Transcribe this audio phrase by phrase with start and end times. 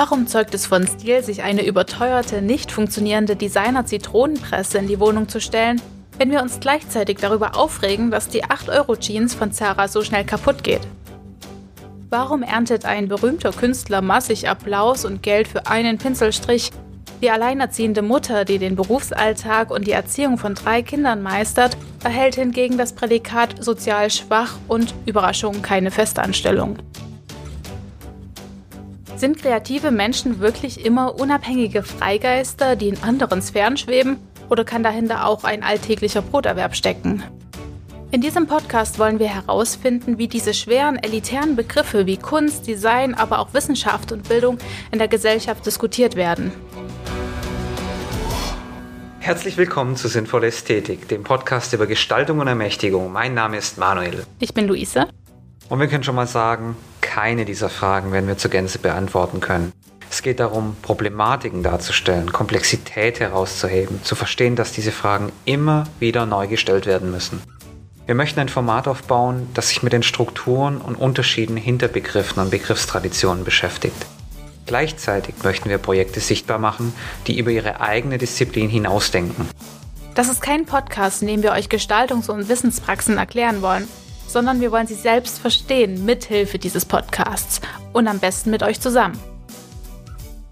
[0.00, 5.40] Warum zeugt es von Stil, sich eine überteuerte, nicht funktionierende Designer-Zitronenpresse in die Wohnung zu
[5.40, 5.82] stellen,
[6.18, 10.82] wenn wir uns gleichzeitig darüber aufregen, dass die 8-Euro-Jeans von Zara so schnell kaputt geht?
[12.10, 16.70] Warum erntet ein berühmter Künstler massig Applaus und Geld für einen Pinselstrich,
[17.20, 22.78] die alleinerziehende Mutter, die den Berufsalltag und die Erziehung von drei Kindern meistert, erhält hingegen
[22.78, 26.78] das Prädikat sozial schwach und Überraschung keine Festanstellung.
[29.18, 34.16] Sind kreative Menschen wirklich immer unabhängige Freigeister, die in anderen Sphären schweben,
[34.48, 37.24] oder kann dahinter auch ein alltäglicher Broterwerb stecken?
[38.12, 43.40] In diesem Podcast wollen wir herausfinden, wie diese schweren, elitären Begriffe wie Kunst, Design, aber
[43.40, 44.58] auch Wissenschaft und Bildung
[44.92, 46.52] in der Gesellschaft diskutiert werden.
[49.18, 53.10] Herzlich willkommen zu Sinnvolle Ästhetik, dem Podcast über Gestaltung und Ermächtigung.
[53.10, 54.24] Mein Name ist Manuel.
[54.38, 55.08] Ich bin Luise.
[55.68, 56.76] Und wir können schon mal sagen,
[57.20, 59.72] keine dieser Fragen werden wir zur Gänze beantworten können.
[60.08, 66.46] Es geht darum, Problematiken darzustellen, Komplexität herauszuheben, zu verstehen, dass diese Fragen immer wieder neu
[66.46, 67.42] gestellt werden müssen.
[68.06, 72.52] Wir möchten ein Format aufbauen, das sich mit den Strukturen und Unterschieden hinter Begriffen und
[72.52, 74.06] Begriffstraditionen beschäftigt.
[74.66, 76.94] Gleichzeitig möchten wir Projekte sichtbar machen,
[77.26, 79.48] die über ihre eigene Disziplin hinausdenken.
[80.14, 83.88] Das ist kein Podcast, in dem wir euch Gestaltungs- und Wissenspraxen erklären wollen,
[84.28, 87.60] sondern wir wollen sie selbst verstehen mithilfe dieses Podcasts
[87.92, 89.18] und am besten mit euch zusammen.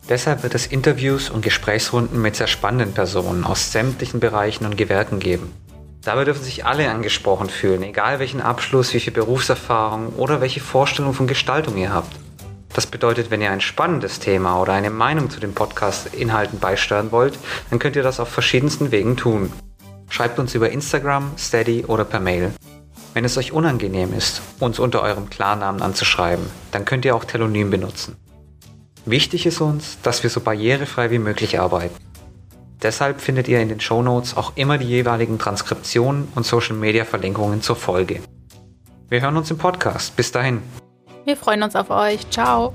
[0.09, 5.19] Deshalb wird es Interviews und Gesprächsrunden mit sehr spannenden Personen aus sämtlichen Bereichen und Gewerken
[5.19, 5.53] geben.
[6.03, 11.13] Dabei dürfen sich alle angesprochen fühlen, egal welchen Abschluss, wie viel Berufserfahrung oder welche Vorstellung
[11.15, 12.17] von Gestaltung ihr habt.
[12.73, 17.39] Das bedeutet, wenn ihr ein spannendes Thema oder eine Meinung zu den Podcast-Inhalten beisteuern wollt,
[17.71, 19.51] dann könnt ihr das auf verschiedensten Wegen tun.
[20.09, 22.53] Schreibt uns über Instagram, Steady oder per Mail.
[23.17, 27.71] Wenn es euch unangenehm ist, uns unter eurem Klarnamen anzuschreiben, dann könnt ihr auch Telonym
[27.71, 28.19] benutzen.
[29.07, 31.97] Wichtig ist uns, dass wir so barrierefrei wie möglich arbeiten.
[32.83, 37.07] Deshalb findet ihr in den Show Notes auch immer die jeweiligen Transkriptionen und Social Media
[37.07, 38.21] Verlinkungen zur Folge.
[39.09, 40.15] Wir hören uns im Podcast.
[40.15, 40.61] Bis dahin.
[41.25, 42.29] Wir freuen uns auf euch.
[42.29, 42.75] Ciao.